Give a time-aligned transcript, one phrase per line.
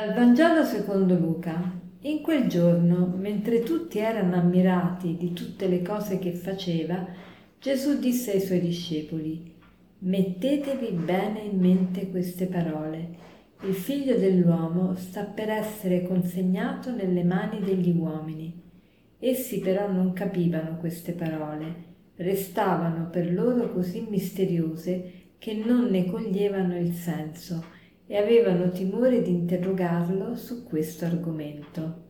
[0.00, 1.78] Dal Vangelo secondo Luca.
[2.00, 7.06] In quel giorno, mentre tutti erano ammirati di tutte le cose che faceva,
[7.58, 9.54] Gesù disse ai suoi discepoli,
[9.98, 13.08] Mettetevi bene in mente queste parole.
[13.64, 18.58] Il figlio dell'uomo sta per essere consegnato nelle mani degli uomini.
[19.18, 21.74] Essi però non capivano queste parole,
[22.16, 27.78] restavano per loro così misteriose che non ne coglievano il senso
[28.10, 32.08] e avevano timore di interrogarlo su questo argomento.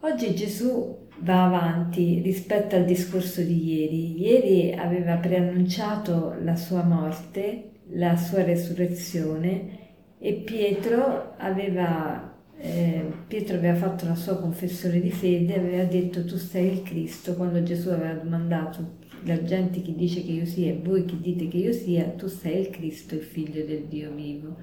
[0.00, 4.20] Oggi Gesù va avanti rispetto al discorso di ieri.
[4.20, 9.78] Ieri aveva preannunciato la sua morte, la sua resurrezione
[10.18, 16.36] e Pietro aveva, eh, Pietro aveva fatto la sua confessione di fede, aveva detto tu
[16.36, 20.80] sei il Cristo quando Gesù aveva domandato la gente chi dice che io sia e
[20.82, 24.56] voi chi dite che io sia, tu sei il Cristo, il figlio del Dio vivo.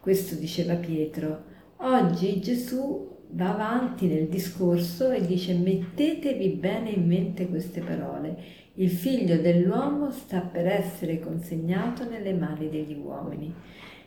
[0.00, 1.44] Questo diceva Pietro.
[1.78, 8.64] Oggi Gesù va avanti nel discorso e dice mettetevi bene in mente queste parole.
[8.74, 13.52] Il figlio dell'uomo sta per essere consegnato nelle mani degli uomini.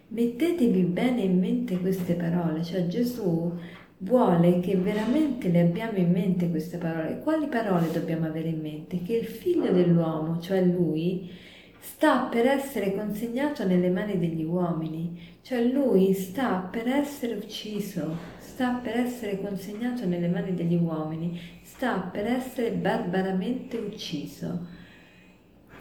[0.10, 3.54] Mettetevi bene in mente queste parole, cioè Gesù
[4.00, 7.20] vuole che veramente le abbiamo in mente queste parole.
[7.20, 9.02] Quali parole dobbiamo avere in mente?
[9.02, 11.30] Che il figlio dell'uomo, cioè lui,
[11.80, 18.80] sta per essere consegnato nelle mani degli uomini, cioè lui sta per essere ucciso, sta
[18.82, 24.78] per essere consegnato nelle mani degli uomini, sta per essere barbaramente ucciso.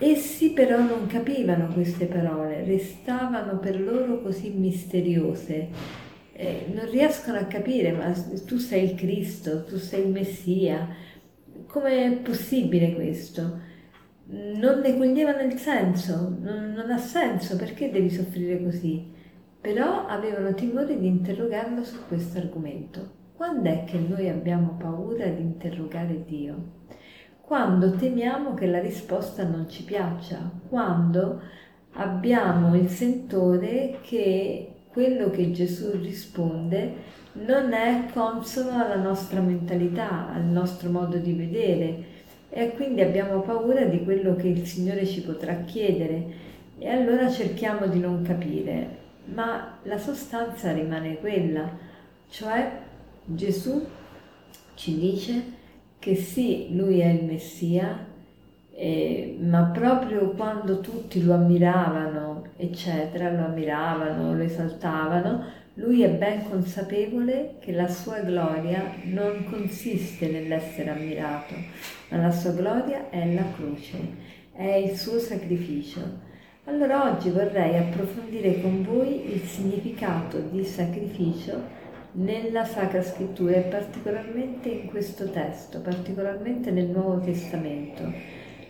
[0.01, 6.07] Essi però non capivano queste parole, restavano per loro così misteriose.
[6.41, 8.13] Eh, non riescono a capire, ma
[8.47, 10.89] tu sei il Cristo, tu sei il Messia.
[11.67, 13.67] Com'è possibile questo?
[14.27, 19.17] Non ne coglievano il senso, non, non ha senso, perché devi soffrire così?
[19.61, 23.17] però avevano timore di interrogarlo su questo argomento.
[23.35, 26.77] Quando è che noi abbiamo paura di interrogare Dio?
[27.41, 31.41] Quando temiamo che la risposta non ci piaccia, quando
[31.93, 36.93] abbiamo il sentore che quello che Gesù risponde
[37.47, 42.05] non è consono alla nostra mentalità, al nostro modo di vedere.
[42.51, 46.25] E quindi abbiamo paura di quello che il Signore ci potrà chiedere.
[46.81, 48.89] E allora cerchiamo di non capire.
[49.27, 51.71] Ma la sostanza rimane quella,
[52.29, 52.69] cioè
[53.25, 53.87] Gesù
[54.75, 55.43] ci dice
[56.01, 58.05] che sì, lui è il Messia,
[58.75, 66.49] eh, ma proprio quando tutti lo ammiravano, eccetera, lo ammiravano, lo esaltavano, lui è ben
[66.49, 71.55] consapevole che la sua gloria non consiste nell'essere ammirato,
[72.09, 73.97] ma la sua gloria è la croce,
[74.53, 76.01] è il suo sacrificio.
[76.65, 81.77] Allora oggi vorrei approfondire con voi il significato di sacrificio
[82.13, 88.03] nella Sacra Scrittura e particolarmente in questo testo, particolarmente nel Nuovo Testamento.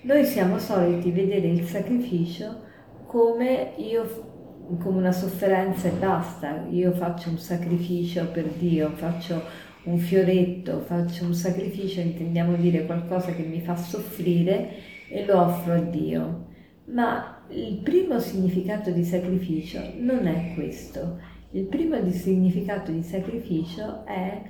[0.02, 2.66] Noi siamo soliti vedere il sacrificio
[3.08, 4.26] come io
[4.80, 9.42] come una sofferenza e basta, io faccio un sacrificio per Dio, faccio
[9.84, 14.68] un fioretto, faccio un sacrificio, intendiamo dire qualcosa che mi fa soffrire
[15.08, 16.48] e lo offro a Dio.
[16.88, 21.18] Ma il primo significato di sacrificio non è questo.
[21.52, 24.42] Il primo di significato di sacrificio è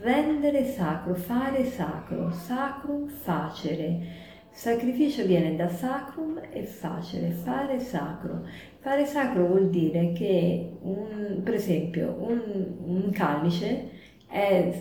[0.00, 4.32] rendere sacro, fare sacro, sacrum facere.
[4.54, 8.46] Sacrificio viene da sacrum e facere, fare sacro.
[8.78, 12.40] Fare sacro vuol dire che, un, per esempio, un,
[12.84, 13.90] un calice
[14.28, 14.72] è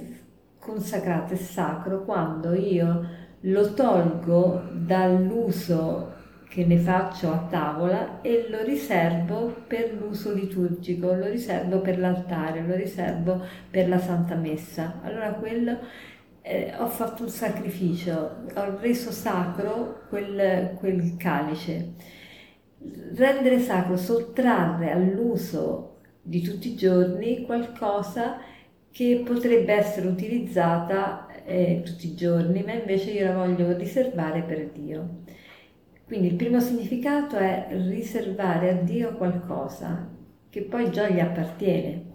[0.59, 3.03] consacrato e sacro quando io
[3.39, 6.12] lo tolgo dall'uso
[6.47, 12.62] che ne faccio a tavola e lo riservo per l'uso liturgico, lo riservo per l'altare,
[12.62, 15.00] lo riservo per la Santa Messa.
[15.01, 15.80] Allora quello
[16.44, 21.94] eh, ho fatto un sacrificio, ho reso sacro quel, quel calice.
[23.16, 28.40] Rendere sacro, sottrarre all'uso di tutti i giorni qualcosa
[28.92, 34.69] che potrebbe essere utilizzata eh, tutti i giorni, ma invece io la voglio riservare per
[34.72, 35.22] Dio.
[36.06, 40.10] Quindi il primo significato è riservare a Dio qualcosa
[40.50, 42.12] che poi già gli appartiene.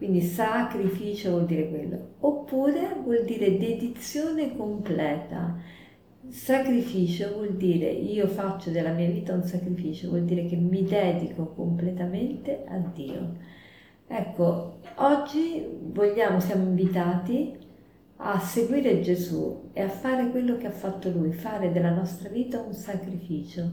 [0.00, 2.14] Quindi sacrificio vuol dire quello.
[2.20, 5.58] Oppure vuol dire dedizione completa.
[6.26, 11.48] Sacrificio vuol dire io faccio della mia vita un sacrificio, vuol dire che mi dedico
[11.48, 13.36] completamente a Dio.
[14.06, 17.58] Ecco, oggi vogliamo, siamo invitati
[18.16, 22.58] a seguire Gesù e a fare quello che ha fatto Lui, fare della nostra vita
[22.58, 23.72] un sacrificio,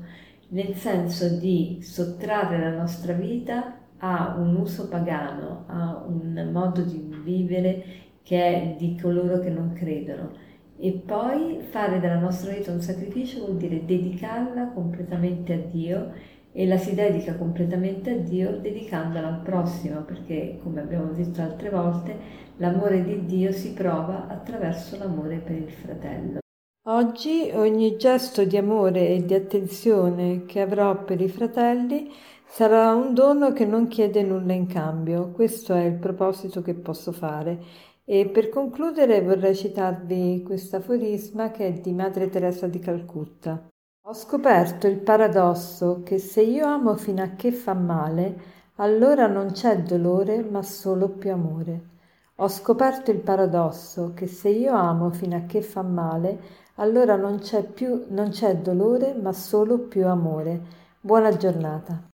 [0.50, 7.22] nel senso di sottrarre la nostra vita ha un uso pagano, ha un modo di
[7.24, 7.84] vivere
[8.24, 10.32] che è di coloro che non credono.
[10.80, 16.12] E poi fare della nostra vita un sacrificio vuol dire dedicarla completamente a Dio
[16.52, 21.70] e la si dedica completamente a Dio dedicandola al prossimo, perché come abbiamo detto altre
[21.70, 22.16] volte,
[22.58, 26.40] l'amore di Dio si prova attraverso l'amore per il fratello.
[26.90, 32.10] Oggi ogni gesto di amore e di attenzione che avrò per i fratelli
[32.48, 35.32] sarà un dono che non chiede nulla in cambio.
[35.32, 37.62] Questo è il proposito che posso fare.
[38.06, 43.68] E per concludere vorrei citarvi questo aforisma che è di Madre Teresa di Calcutta.
[44.06, 48.42] Ho scoperto il paradosso che se io amo fino a che fa male,
[48.76, 51.96] allora non c'è dolore ma solo più amore.
[52.40, 56.40] Ho scoperto il paradosso che se io amo fino a che fa male,
[56.76, 60.62] allora non c'è, più, non c'è dolore ma solo più amore.
[61.00, 62.07] Buona giornata.